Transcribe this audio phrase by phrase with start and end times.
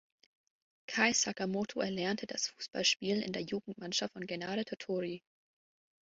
[0.87, 5.21] Kei Sakamoto erlernte das Fußballspielen in der Jugendmannschaft von Gainare Tottori.